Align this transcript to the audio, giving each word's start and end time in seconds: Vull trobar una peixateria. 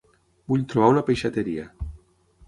Vull 0.53 0.63
trobar 0.71 0.87
una 0.93 1.03
peixateria. 1.09 1.67